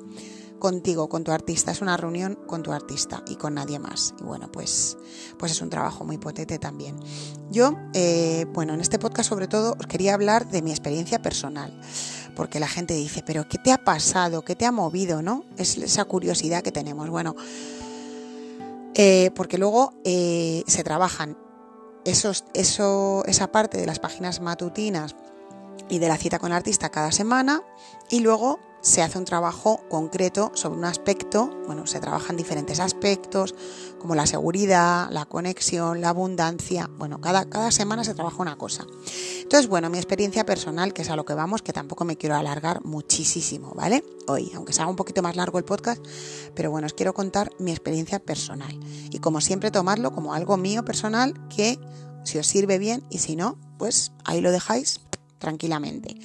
contigo, 0.59 1.09
con 1.09 1.25
tu 1.25 1.33
artista. 1.33 1.71
Es 1.71 1.83
una 1.83 1.97
reunión 1.97 2.39
con 2.47 2.63
tu 2.63 2.73
artista 2.73 3.23
y 3.27 3.37
con 3.37 3.55
nadie 3.55 3.79
más. 3.79 4.15
Y 4.21 4.25
bueno, 4.25 4.51
pues, 4.51 4.97
pues 5.39 5.53
es 5.53 5.61
un 5.61 5.71
trabajo 5.71 6.05
muy 6.05 6.19
potente 6.19 6.59
también. 6.59 6.99
Yo, 7.51 7.75
eh, 7.95 8.47
bueno, 8.53 8.75
en 8.75 8.81
este 8.81 8.99
podcast 8.99 9.29
sobre 9.29 9.49
todo 9.49 9.77
os 9.79 9.87
quería 9.87 10.15
hablar 10.15 10.49
de 10.49 10.63
mi 10.63 10.71
experiencia 10.71 11.21
personal. 11.23 11.81
Porque 12.35 12.61
la 12.61 12.69
gente 12.69 12.95
dice, 12.95 13.23
pero 13.25 13.49
¿qué 13.49 13.59
te 13.59 13.73
ha 13.73 13.83
pasado? 13.83 14.43
¿Qué 14.43 14.55
te 14.55 14.67
ha 14.67 14.73
movido? 14.73 15.23
¿No? 15.23 15.45
Es 15.57 15.79
esa 15.79 16.05
curiosidad 16.05 16.63
que 16.63 16.73
tenemos. 16.73 17.09
Bueno, 17.09 17.35
eh, 18.95 19.31
porque 19.35 19.59
luego 19.59 19.95
eh, 20.05 20.63
se 20.67 20.83
trabajan 20.85 21.37
esos, 22.07 22.45
eso, 22.55 23.25
esa 23.27 23.53
parte 23.53 23.79
de 23.79 23.87
las 23.87 23.99
páginas 23.99 24.41
matutinas 24.41 25.17
y 25.89 25.99
de 25.99 26.09
la 26.09 26.17
cita 26.17 26.39
con 26.39 26.51
el 26.53 26.57
artista 26.57 26.89
cada 26.89 27.13
semana 27.13 27.63
y 28.11 28.21
luego 28.21 28.59
se 28.87 29.02
hace 29.02 29.19
un 29.19 29.25
trabajo 29.25 29.81
concreto 29.88 30.52
sobre 30.55 30.78
un 30.78 30.85
aspecto, 30.85 31.50
bueno, 31.66 31.88
se 31.88 31.99
trabajan 31.99 32.37
diferentes 32.37 32.78
aspectos 32.78 33.52
como 33.99 34.14
la 34.14 34.26
seguridad, 34.26 35.09
la 35.11 35.25
conexión, 35.25 36.00
la 36.00 36.11
abundancia, 36.11 36.88
bueno, 36.97 37.21
cada, 37.21 37.47
cada 37.47 37.73
semana 37.73 38.05
se 38.05 38.14
trabaja 38.14 38.40
una 38.40 38.57
cosa. 38.57 38.87
Entonces, 39.43 39.69
bueno, 39.69 39.90
mi 39.90 39.99
experiencia 39.99 40.47
personal, 40.47 40.93
que 40.93 41.02
es 41.02 41.11
a 41.11 41.16
lo 41.16 41.25
que 41.25 41.35
vamos, 41.35 41.62
que 41.62 41.73
tampoco 41.73 42.05
me 42.05 42.16
quiero 42.16 42.37
alargar 42.37 42.85
muchísimo, 42.85 43.73
¿vale? 43.75 44.05
Hoy, 44.28 44.52
aunque 44.55 44.73
se 44.73 44.83
haga 44.83 44.90
un 44.90 44.97
poquito 44.97 45.21
más 45.21 45.35
largo 45.35 45.59
el 45.59 45.64
podcast, 45.64 46.00
pero 46.55 46.71
bueno, 46.71 46.87
os 46.87 46.95
quiero 46.95 47.12
contar 47.12 47.50
mi 47.59 47.73
experiencia 47.73 48.21
personal 48.21 48.78
y 49.11 49.19
como 49.19 49.40
siempre 49.40 49.73
tomarlo 49.73 50.12
como 50.12 50.33
algo 50.33 50.57
mío 50.57 50.85
personal 50.85 51.35
que 51.49 51.76
si 52.23 52.38
os 52.38 52.47
sirve 52.47 52.78
bien 52.78 53.02
y 53.11 53.19
si 53.19 53.35
no, 53.35 53.59
pues 53.78 54.12
ahí 54.25 54.40
lo 54.40 54.52
dejáis 54.52 55.00
tranquilamente. 55.38 56.16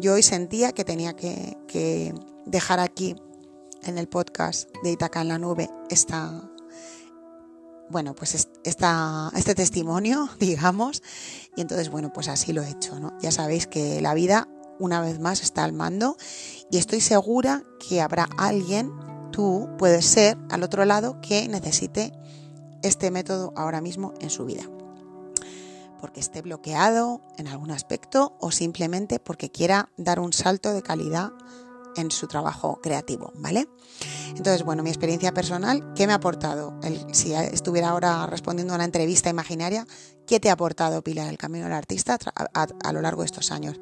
Yo 0.00 0.14
hoy 0.14 0.22
sentía 0.22 0.72
que 0.72 0.84
tenía 0.84 1.14
que, 1.14 2.14
dejar 2.46 2.80
aquí 2.80 3.16
en 3.84 3.98
el 3.98 4.08
podcast 4.08 4.68
de 4.82 4.92
Itaca 4.92 5.20
en 5.20 5.28
la 5.28 5.38
nube 5.38 5.70
esta, 5.90 6.50
bueno, 7.88 8.14
pues 8.14 8.48
esta, 8.64 9.30
este 9.36 9.54
testimonio, 9.54 10.28
digamos, 10.40 11.02
y 11.56 11.60
entonces, 11.60 11.90
bueno, 11.90 12.12
pues 12.12 12.28
así 12.28 12.52
lo 12.52 12.62
he 12.62 12.70
hecho, 12.70 12.98
¿no? 12.98 13.16
Ya 13.20 13.30
sabéis 13.30 13.66
que 13.66 14.00
la 14.00 14.14
vida, 14.14 14.48
una 14.78 15.00
vez 15.00 15.20
más, 15.20 15.42
está 15.42 15.64
al 15.64 15.72
mando 15.72 16.16
y 16.70 16.78
estoy 16.78 17.00
segura 17.00 17.64
que 17.88 18.00
habrá 18.00 18.28
alguien, 18.38 18.92
tú 19.30 19.68
puedes 19.78 20.04
ser, 20.04 20.36
al 20.50 20.62
otro 20.62 20.84
lado, 20.84 21.20
que 21.20 21.48
necesite 21.48 22.12
este 22.82 23.10
método 23.10 23.52
ahora 23.56 23.80
mismo 23.80 24.14
en 24.20 24.30
su 24.30 24.44
vida 24.44 24.64
porque 26.02 26.18
esté 26.18 26.42
bloqueado 26.42 27.20
en 27.38 27.46
algún 27.46 27.70
aspecto 27.70 28.36
o 28.40 28.50
simplemente 28.50 29.20
porque 29.20 29.52
quiera 29.52 29.88
dar 29.96 30.18
un 30.18 30.32
salto 30.32 30.72
de 30.74 30.82
calidad 30.82 31.30
en 31.96 32.10
su 32.10 32.26
trabajo 32.26 32.80
creativo, 32.82 33.32
¿vale? 33.36 33.68
Entonces, 34.30 34.64
bueno, 34.64 34.82
mi 34.82 34.90
experiencia 34.90 35.32
personal, 35.32 35.94
¿qué 35.94 36.08
me 36.08 36.12
ha 36.12 36.16
aportado? 36.16 36.74
si 37.12 37.34
estuviera 37.34 37.90
ahora 37.90 38.26
respondiendo 38.26 38.74
a 38.74 38.76
una 38.76 38.84
entrevista 38.84 39.30
imaginaria, 39.30 39.86
¿qué 40.26 40.40
te 40.40 40.50
ha 40.50 40.54
aportado 40.54 41.04
Pilar 41.04 41.28
el 41.28 41.38
camino 41.38 41.66
del 41.66 41.74
artista 41.74 42.18
a, 42.34 42.92
lo 42.92 43.00
largo 43.00 43.22
de 43.22 43.26
estos 43.26 43.52
años? 43.52 43.78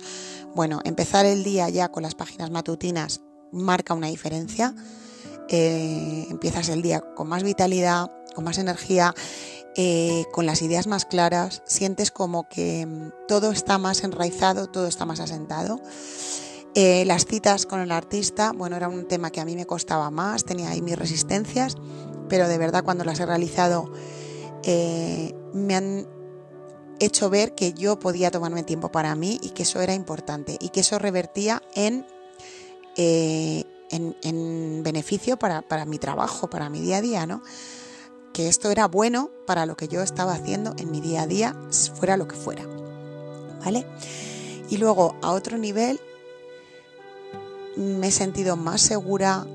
Bueno, 0.54 0.80
empezar 0.84 1.24
el 1.24 1.42
día 1.42 1.70
ya 1.70 1.88
con 1.88 2.02
las 2.02 2.14
páginas 2.14 2.50
matutinas 2.50 3.22
marca 3.50 3.94
una 3.94 4.08
diferencia. 4.08 4.74
Eh, 5.48 6.26
empiezas 6.28 6.68
el 6.68 6.82
día 6.82 7.00
con 7.00 7.28
más 7.28 7.42
vitalidad, 7.44 8.10
con 8.34 8.44
más 8.44 8.58
energía 8.58 9.14
eh, 9.76 10.24
con 10.32 10.46
las 10.46 10.62
ideas 10.62 10.88
más 10.88 11.04
claras, 11.04 11.62
sientes 11.64 12.10
como 12.10 12.48
que 12.48 12.86
mm, 12.86 13.26
todo 13.28 13.52
está 13.52 13.78
más 13.78 14.02
enraizado, 14.02 14.66
todo 14.66 14.88
está 14.88 15.06
más 15.06 15.20
asentado. 15.20 15.80
Eh, 16.74 17.04
las 17.04 17.24
citas 17.24 17.66
con 17.66 17.80
el 17.80 17.92
artista, 17.92 18.52
bueno, 18.52 18.76
era 18.76 18.88
un 18.88 19.06
tema 19.06 19.30
que 19.30 19.40
a 19.40 19.44
mí 19.44 19.54
me 19.54 19.66
costaba 19.66 20.10
más, 20.10 20.44
tenía 20.44 20.70
ahí 20.70 20.82
mis 20.82 20.98
resistencias, 20.98 21.76
pero 22.28 22.48
de 22.48 22.58
verdad 22.58 22.82
cuando 22.84 23.04
las 23.04 23.20
he 23.20 23.26
realizado 23.26 23.92
eh, 24.64 25.34
me 25.52 25.76
han 25.76 26.08
hecho 26.98 27.30
ver 27.30 27.54
que 27.54 27.72
yo 27.72 27.98
podía 27.98 28.30
tomarme 28.30 28.64
tiempo 28.64 28.90
para 28.90 29.14
mí 29.14 29.38
y 29.42 29.50
que 29.50 29.62
eso 29.62 29.80
era 29.80 29.94
importante 29.94 30.56
y 30.60 30.70
que 30.70 30.80
eso 30.80 30.98
revertía 30.98 31.62
en, 31.74 32.04
en, 32.96 34.82
beneficio 34.82 35.38
para, 35.38 35.62
para 35.62 35.84
mi 35.86 35.98
trabajo, 35.98 36.50
para 36.50 36.68
mi 36.68 36.80
día 36.80 36.98
a 36.98 37.00
día, 37.00 37.26
¿no? 37.26 37.42
Que 38.32 38.48
esto 38.48 38.70
era 38.70 38.86
bueno 38.86 39.30
para 39.46 39.66
lo 39.66 39.76
que 39.76 39.88
yo 39.88 40.02
estaba 40.02 40.32
haciendo 40.32 40.74
en 40.78 40.90
mi 40.90 41.00
día 41.00 41.22
a 41.22 41.26
día, 41.26 41.56
fuera 41.94 42.16
lo 42.16 42.28
que 42.28 42.36
fuera. 42.36 42.64
¿Vale? 43.64 43.86
Y 44.68 44.78
luego, 44.78 45.16
a 45.22 45.32
otro 45.32 45.58
nivel, 45.58 46.00
me 47.76 48.08
he 48.08 48.12
sentido 48.12 48.56
más 48.56 48.80
segura, 48.80 49.46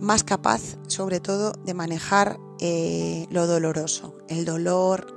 más 0.00 0.24
capaz, 0.24 0.76
sobre 0.86 1.20
todo, 1.20 1.52
de 1.64 1.74
manejar 1.74 2.38
eh, 2.60 3.26
lo 3.30 3.46
doloroso, 3.46 4.14
el 4.28 4.44
dolor, 4.44 5.14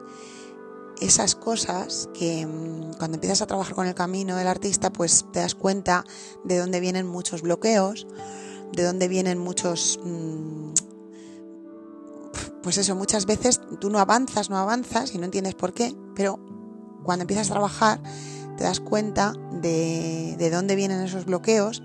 esas 1.01 1.35
cosas 1.35 2.09
que 2.13 2.45
mm, 2.45 2.93
cuando 2.97 3.15
empiezas 3.15 3.41
a 3.41 3.47
trabajar 3.47 3.75
con 3.75 3.87
el 3.87 3.95
camino 3.95 4.35
del 4.35 4.47
artista, 4.47 4.91
pues 4.91 5.25
te 5.31 5.39
das 5.39 5.55
cuenta 5.55 6.05
de 6.43 6.57
dónde 6.57 6.79
vienen 6.79 7.07
muchos 7.07 7.41
bloqueos, 7.41 8.07
de 8.73 8.83
dónde 8.83 9.07
vienen 9.07 9.39
muchos 9.39 9.99
mm, 10.03 10.73
pues 12.63 12.77
eso, 12.77 12.95
muchas 12.95 13.25
veces 13.25 13.61
tú 13.79 13.89
no 13.89 13.99
avanzas, 13.99 14.49
no 14.49 14.57
avanzas 14.57 15.13
y 15.13 15.17
no 15.17 15.25
entiendes 15.25 15.55
por 15.55 15.73
qué, 15.73 15.95
pero 16.15 16.39
cuando 17.03 17.23
empiezas 17.23 17.49
a 17.49 17.53
trabajar 17.53 18.01
te 18.57 18.63
das 18.63 18.79
cuenta 18.79 19.33
de, 19.53 20.35
de 20.37 20.49
dónde 20.49 20.75
vienen 20.75 21.01
esos 21.01 21.25
bloqueos, 21.25 21.81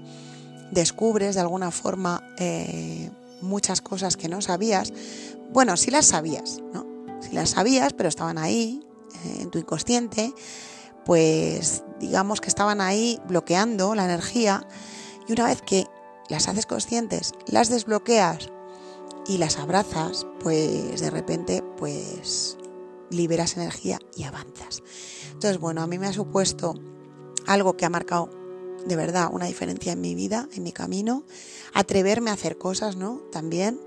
descubres 0.73 1.37
de 1.37 1.41
alguna 1.41 1.71
forma 1.71 2.23
eh, 2.39 3.11
muchas 3.41 3.81
cosas 3.81 4.17
que 4.17 4.29
no 4.29 4.41
sabías. 4.41 4.93
Bueno, 5.53 5.77
sí 5.77 5.91
las 5.91 6.07
sabías, 6.07 6.59
¿no? 6.73 6.85
Sí 7.21 7.31
las 7.33 7.51
sabías, 7.51 7.93
pero 7.93 8.09
estaban 8.09 8.39
ahí, 8.39 8.85
eh, 9.25 9.43
en 9.43 9.51
tu 9.51 9.59
inconsciente, 9.59 10.35
pues 11.05 11.85
digamos 12.01 12.41
que 12.41 12.49
estaban 12.49 12.81
ahí 12.81 13.21
bloqueando 13.29 13.95
la 13.95 14.05
energía 14.05 14.67
y 15.29 15.33
una 15.33 15.47
vez 15.47 15.63
que 15.63 15.87
las 16.29 16.49
haces 16.49 16.67
conscientes, 16.67 17.33
las 17.47 17.69
desbloqueas 17.69 18.51
y 19.27 19.39
las 19.39 19.59
abrazas, 19.59 20.27
pues 20.41 21.01
de 21.01 21.11
repente 21.11 21.63
pues 21.77 22.59
liberas 23.11 23.57
energía 23.57 23.99
y 24.17 24.25
avanzas. 24.25 24.83
Entonces, 25.33 25.59
bueno, 25.59 25.83
a 25.83 25.87
mí 25.87 25.99
me 25.99 26.07
ha 26.07 26.13
supuesto 26.13 26.75
algo 27.47 27.77
que 27.77 27.85
ha 27.85 27.91
marcado 27.91 28.31
de 28.87 28.97
verdad 28.97 29.29
una 29.33 29.47
diferencia 29.47 29.93
en 29.93 30.01
mi 30.01 30.15
vida, 30.15 30.49
en 30.53 30.63
mi 30.63 30.73
camino, 30.73 31.25
atreverme 31.73 32.31
a 32.31 32.35
hacer 32.35 32.59
cosas, 32.59 32.97
¿no? 32.97 33.19
También 33.33 33.81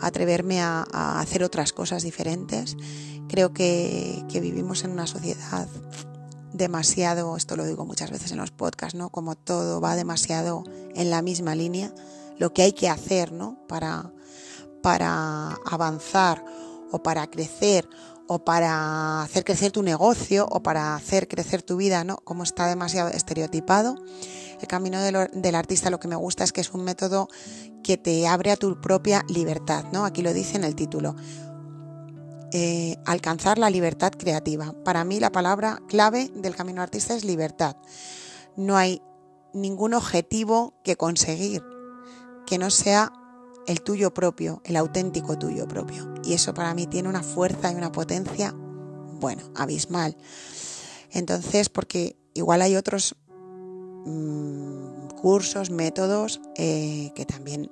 atreverme 0.00 0.60
a, 0.60 0.84
hacer 1.20 1.42
otras 1.42 1.72
cosas 1.72 2.04
diferentes. 2.04 2.76
Creo 3.28 3.52
que, 3.52 4.24
que, 4.28 4.40
vivimos 4.40 4.84
en 4.84 4.92
una 4.92 5.06
sociedad 5.06 5.68
demasiado, 6.52 7.36
esto 7.36 7.56
lo 7.56 7.66
digo 7.66 7.84
muchas 7.84 8.10
veces 8.10 8.30
en 8.32 8.38
los 8.38 8.52
podcasts, 8.52 8.96
¿no? 8.96 9.10
Como 9.10 9.34
todo 9.34 9.80
va 9.80 9.96
demasiado 9.96 10.62
en 10.94 11.10
la 11.10 11.20
misma 11.20 11.54
línea, 11.54 11.92
lo 12.38 12.52
que 12.52 12.62
hay 12.62 12.72
que 12.72 12.88
hacer, 12.88 13.32
¿no? 13.32 13.58
Para, 13.66 14.12
para 14.82 15.54
avanzar 15.66 16.44
o 16.90 17.02
para 17.02 17.26
crecer 17.28 17.88
o 18.28 18.44
para 18.44 19.22
hacer 19.22 19.42
crecer 19.42 19.72
tu 19.72 19.82
negocio 19.82 20.46
o 20.50 20.62
para 20.62 20.94
hacer 20.94 21.28
crecer 21.28 21.62
tu 21.62 21.76
vida, 21.76 22.04
¿no? 22.04 22.18
Como 22.18 22.42
está 22.42 22.66
demasiado 22.66 23.08
estereotipado. 23.08 23.96
El 24.60 24.68
camino 24.68 25.00
del, 25.00 25.54
artista 25.54 25.88
lo 25.88 25.98
que 25.98 26.08
me 26.08 26.16
gusta 26.16 26.44
es 26.44 26.52
que 26.52 26.60
es 26.60 26.72
un 26.72 26.84
método 26.84 27.28
que 27.82 27.96
te 27.96 28.26
abre 28.26 28.50
a 28.50 28.56
tu 28.56 28.80
propia 28.80 29.24
libertad, 29.28 29.84
¿no? 29.92 30.04
Aquí 30.04 30.20
lo 30.20 30.34
dice 30.34 30.56
en 30.56 30.64
el 30.64 30.74
título. 30.74 31.16
Eh, 32.52 32.96
alcanzar 33.06 33.58
la 33.58 33.70
libertad 33.70 34.12
creativa. 34.12 34.74
Para 34.84 35.04
mí 35.04 35.20
la 35.20 35.32
palabra 35.32 35.80
clave 35.88 36.30
del 36.34 36.54
camino 36.54 36.82
artista 36.82 37.14
es 37.14 37.24
libertad. 37.24 37.76
No 38.56 38.76
hay 38.76 39.00
ningún 39.54 39.94
objetivo 39.94 40.74
que 40.82 40.96
conseguir 40.96 41.62
que 42.46 42.58
no 42.58 42.70
sea 42.70 43.12
el 43.68 43.82
tuyo 43.82 44.14
propio, 44.14 44.62
el 44.64 44.76
auténtico 44.76 45.38
tuyo 45.38 45.68
propio. 45.68 46.14
Y 46.24 46.32
eso 46.32 46.54
para 46.54 46.74
mí 46.74 46.86
tiene 46.86 47.08
una 47.08 47.22
fuerza 47.22 47.70
y 47.70 47.74
una 47.74 47.92
potencia, 47.92 48.54
bueno, 49.20 49.42
abismal. 49.54 50.16
Entonces, 51.12 51.68
porque 51.68 52.16
igual 52.32 52.62
hay 52.62 52.76
otros 52.76 53.14
mm, 54.06 55.08
cursos, 55.20 55.70
métodos 55.70 56.40
eh, 56.56 57.12
que 57.14 57.26
también 57.26 57.70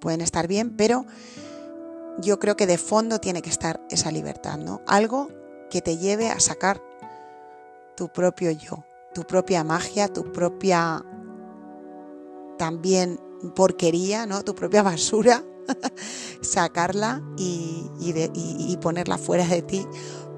pueden 0.00 0.22
estar 0.22 0.48
bien, 0.48 0.76
pero 0.76 1.06
yo 2.18 2.40
creo 2.40 2.56
que 2.56 2.66
de 2.66 2.76
fondo 2.76 3.20
tiene 3.20 3.42
que 3.42 3.50
estar 3.50 3.80
esa 3.90 4.10
libertad, 4.10 4.58
¿no? 4.58 4.82
Algo 4.88 5.28
que 5.70 5.80
te 5.80 5.98
lleve 5.98 6.30
a 6.30 6.40
sacar 6.40 6.82
tu 7.96 8.08
propio 8.08 8.50
yo, 8.50 8.84
tu 9.14 9.22
propia 9.22 9.62
magia, 9.62 10.08
tu 10.08 10.32
propia 10.32 11.04
también 12.58 13.20
porquería, 13.54 14.26
¿no? 14.26 14.42
Tu 14.42 14.54
propia 14.54 14.82
basura, 14.82 15.44
sacarla 16.40 17.22
y, 17.36 18.76
ponerla 18.80 19.16
fuera 19.16 19.46
de 19.46 19.62
ti 19.62 19.86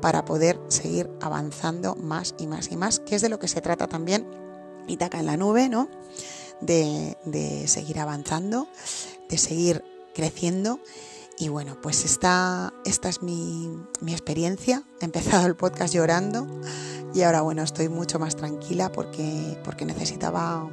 para 0.03 0.27
poder 0.27 0.61
seguir 0.69 1.09
avanzando 1.23 1.95
más 1.95 2.35
y 2.39 2.47
más 2.47 2.71
y 2.71 2.77
más, 2.77 3.01
que 3.01 3.15
es 3.15 3.23
de 3.23 3.31
lo 3.31 3.39
que 3.39 3.49
se 3.49 3.63
trata 3.63 3.87
también 3.87 4.27
Itaca 4.87 5.19
en 5.19 5.27
la 5.27 5.39
nube, 5.39 5.71
¿no? 5.71 5.89
De, 6.61 7.65
seguir 7.67 7.99
avanzando, 7.99 8.69
de 9.31 9.39
seguir 9.39 9.83
creciendo. 10.15 10.81
Y 11.39 11.49
bueno, 11.49 11.81
pues 11.81 12.05
esta, 12.05 12.75
esta 12.85 13.09
es 13.09 13.23
mi, 13.23 13.71
mi, 14.01 14.13
experiencia. 14.13 14.85
He 15.01 15.07
empezado 15.07 15.47
el 15.47 15.57
podcast 15.57 15.95
llorando 15.95 16.47
y 17.15 17.23
ahora 17.23 17.41
bueno, 17.41 17.63
estoy 17.63 17.89
mucho 17.89 18.19
más 18.19 18.37
tranquila 18.37 18.93
porque, 18.93 19.59
porque 19.65 19.85
necesitaba 19.85 20.69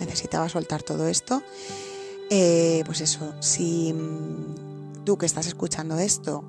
necesitaba 0.00 0.48
soltar 0.48 0.82
todo 0.82 1.06
esto. 1.08 1.42
Eh, 2.30 2.82
pues 2.86 3.00
eso, 3.00 3.34
si 3.40 3.92
mm, 3.92 5.04
tú 5.04 5.16
que 5.16 5.26
estás 5.26 5.46
escuchando 5.46 5.98
esto, 5.98 6.44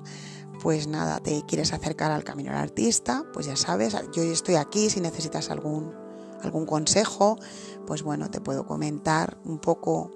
pues 0.60 0.88
nada, 0.88 1.20
te 1.20 1.42
quieres 1.46 1.72
acercar 1.72 2.10
al 2.10 2.24
camino 2.24 2.50
del 2.50 2.60
artista, 2.60 3.24
pues 3.32 3.46
ya 3.46 3.56
sabes, 3.56 3.96
yo 4.12 4.22
estoy 4.22 4.56
aquí 4.56 4.90
si 4.90 5.00
necesitas 5.00 5.50
algún, 5.50 5.94
algún 6.42 6.66
consejo, 6.66 7.38
pues 7.86 8.02
bueno, 8.02 8.30
te 8.30 8.40
puedo 8.40 8.66
comentar 8.66 9.38
un 9.44 9.58
poco 9.58 10.10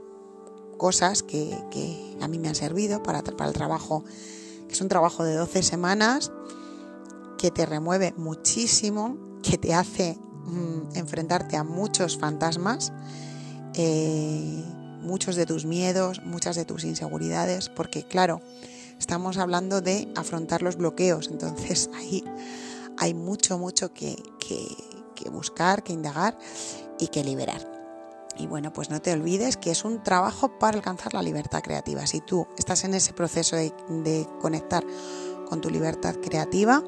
cosas 0.78 1.22
que, 1.22 1.56
a 2.20 2.28
mí 2.28 2.38
me 2.38 2.48
han 2.48 2.54
servido 2.54 3.02
para, 3.02 3.22
para 3.22 3.48
el 3.48 3.54
trabajo, 3.54 4.04
que 4.66 4.74
es 4.74 4.80
un 4.80 4.88
trabajo 4.88 5.22
de 5.22 5.34
12 5.34 5.62
semanas, 5.62 6.32
que 7.38 7.50
te 7.50 7.66
remueve 7.66 8.14
muchísimo, 8.16 9.16
que 9.42 9.58
te 9.58 9.74
hace 9.74 10.18
mm, 10.44 10.96
enfrentarte 10.96 11.56
a 11.56 11.64
muchos 11.64 12.18
fantasmas, 12.18 12.92
eh, 13.74 14.64
muchos 15.02 15.36
de 15.36 15.46
tus 15.46 15.64
miedos, 15.64 16.22
muchas 16.24 16.56
de 16.56 16.64
tus 16.64 16.84
inseguridades, 16.84 17.68
porque 17.68 18.04
claro, 18.04 18.40
estamos 18.98 19.36
hablando 19.36 19.80
de 19.80 20.12
afrontar 20.16 20.62
los 20.62 20.76
bloqueos, 20.76 21.28
entonces 21.28 21.90
ahí 21.94 22.24
hay 22.98 23.14
mucho, 23.14 23.58
mucho 23.58 23.92
que, 23.92 24.16
buscar, 25.30 25.82
que 25.82 25.92
indagar 25.92 26.38
y 26.98 27.08
que 27.08 27.24
liberar. 27.24 27.70
Y 28.38 28.46
bueno, 28.46 28.72
pues 28.72 28.90
no 28.90 29.00
te 29.00 29.12
olvides 29.12 29.56
que 29.56 29.70
es 29.70 29.84
un 29.84 30.02
trabajo 30.02 30.58
para 30.58 30.76
alcanzar 30.76 31.14
la 31.14 31.22
libertad 31.22 31.62
creativa. 31.62 32.06
Si 32.06 32.20
tú 32.20 32.46
estás 32.56 32.84
en 32.84 32.94
ese 32.94 33.12
proceso 33.12 33.56
de, 33.56 34.26
conectar 34.40 34.84
con 35.48 35.60
tu 35.60 35.70
libertad 35.70 36.16
creativa, 36.16 36.82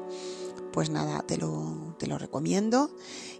pues 0.75 0.89
nada, 0.89 1.21
te 1.25 1.37
lo, 1.37 1.95
te 1.97 2.05
lo 2.05 2.17
recomiendo. 2.17 2.91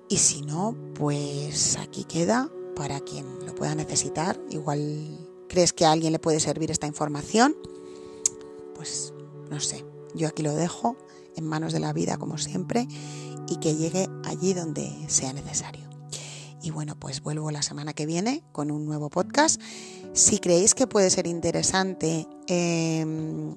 Y 0.07 0.19
si 0.19 0.41
no, 0.41 0.73
pues 0.93 1.75
aquí 1.75 2.05
queda 2.05 2.49
para 2.77 3.01
quien 3.01 3.25
lo 3.45 3.53
pueda 3.53 3.75
necesitar. 3.75 4.39
Igual 4.49 5.19
crees 5.49 5.73
que 5.73 5.83
a 5.83 5.91
alguien 5.91 6.13
le 6.13 6.19
puede 6.19 6.39
servir 6.39 6.71
esta 6.71 6.87
información, 6.87 7.57
pues 8.73 9.13
no 9.49 9.59
sé, 9.59 9.85
yo 10.15 10.29
aquí 10.29 10.43
lo 10.43 10.55
dejo 10.55 10.95
en 11.35 11.45
manos 11.45 11.73
de 11.73 11.81
la 11.81 11.91
vida 11.91 12.15
como 12.15 12.37
siempre 12.37 12.87
y 13.49 13.57
que 13.57 13.75
llegue 13.75 14.07
allí 14.23 14.53
donde 14.53 14.89
sea 15.07 15.33
necesario. 15.33 15.89
Y 16.63 16.71
bueno, 16.71 16.97
pues 16.97 17.21
vuelvo 17.21 17.51
la 17.51 17.63
semana 17.63 17.91
que 17.91 18.05
viene 18.05 18.45
con 18.53 18.71
un 18.71 18.85
nuevo 18.85 19.09
podcast. 19.09 19.61
Si 20.13 20.39
creéis 20.39 20.73
que 20.73 20.87
puede 20.87 21.09
ser 21.09 21.27
interesante 21.27 22.29
em, 22.47 23.53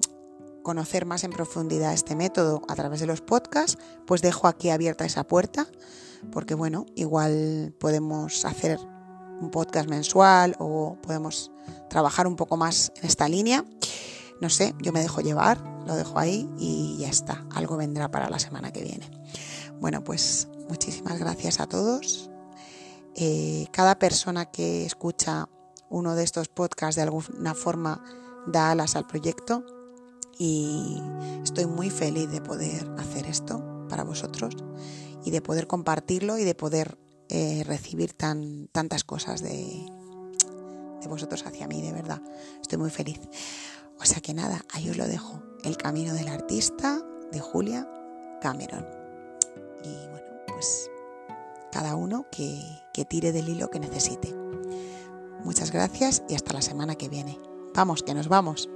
conocer 0.69 1.07
más 1.07 1.23
en 1.23 1.31
profundidad 1.31 1.93
este 1.93 2.15
método 2.15 2.61
a 2.67 2.75
través 2.75 2.99
de 2.99 3.07
los 3.07 3.21
podcasts, 3.21 3.79
pues 4.05 4.21
dejo 4.21 4.45
aquí 4.45 4.69
abierta 4.69 5.03
esa 5.03 5.23
puerta, 5.23 5.65
porque 6.31 6.53
bueno, 6.53 6.85
igual 6.95 7.73
podemos 7.79 8.45
hacer 8.45 8.77
un 9.41 9.49
podcast 9.49 9.89
mensual 9.89 10.55
o 10.59 10.95
podemos 11.01 11.51
trabajar 11.89 12.27
un 12.27 12.35
poco 12.35 12.55
más 12.55 12.91
en 12.97 13.07
esta 13.07 13.27
línea. 13.27 13.65
No 14.41 14.51
sé, 14.51 14.75
yo 14.79 14.93
me 14.93 15.01
dejo 15.01 15.21
llevar, 15.21 15.59
lo 15.87 15.95
dejo 15.95 16.19
ahí 16.19 16.47
y 16.59 16.97
ya 16.99 17.09
está. 17.09 17.43
Algo 17.55 17.75
vendrá 17.75 18.11
para 18.11 18.29
la 18.29 18.37
semana 18.37 18.71
que 18.71 18.83
viene. 18.83 19.09
Bueno, 19.79 20.03
pues 20.03 20.49
muchísimas 20.69 21.17
gracias 21.17 21.59
a 21.59 21.65
todos. 21.65 22.29
Eh, 23.15 23.65
cada 23.71 23.97
persona 23.97 24.45
que 24.45 24.85
escucha 24.85 25.49
uno 25.89 26.13
de 26.13 26.23
estos 26.23 26.47
podcasts 26.47 26.95
de 26.95 27.01
alguna 27.01 27.55
forma 27.55 28.03
da 28.45 28.69
alas 28.69 28.95
al 28.95 29.07
proyecto 29.07 29.65
y 30.41 30.97
estoy 31.43 31.65
muy 31.65 31.89
feliz 31.89 32.31
de 32.31 32.41
poder 32.41 32.89
hacer 32.97 33.27
esto 33.27 33.85
para 33.89 34.03
vosotros 34.03 34.55
y 35.23 35.31
de 35.31 35.41
poder 35.41 35.67
compartirlo 35.67 36.37
y 36.37 36.45
de 36.45 36.55
poder 36.55 36.97
eh, 37.27 37.63
recibir 37.65 38.13
tan, 38.13 38.69
tantas 38.71 39.03
cosas 39.03 39.41
de, 39.41 39.85
de 41.01 41.07
vosotros 41.07 41.45
hacia 41.45 41.67
mí, 41.67 41.81
de 41.81 41.91
verdad. 41.91 42.21
Estoy 42.61 42.77
muy 42.77 42.89
feliz. 42.89 43.19
O 43.99 44.05
sea 44.05 44.21
que 44.21 44.33
nada, 44.33 44.63
ahí 44.71 44.89
os 44.89 44.97
lo 44.97 45.07
dejo. 45.07 45.43
El 45.63 45.75
camino 45.75 46.13
del 46.13 46.29
artista 46.29 47.01
de 47.33 47.41
Julia 47.41 47.85
Cameron. 48.41 48.87
Y 49.83 50.07
bueno, 50.07 50.27
pues 50.47 50.89
cada 51.69 51.95
uno 51.95 52.25
que, 52.31 52.61
que 52.93 53.03
tire 53.03 53.33
del 53.33 53.49
hilo 53.49 53.69
que 53.69 53.81
necesite. 53.81 54.33
Muchas 55.43 55.73
gracias 55.73 56.23
y 56.29 56.35
hasta 56.35 56.53
la 56.53 56.61
semana 56.61 56.95
que 56.95 57.09
viene. 57.09 57.37
Vamos, 57.75 58.03
que 58.03 58.13
nos 58.13 58.29
vamos. 58.29 58.69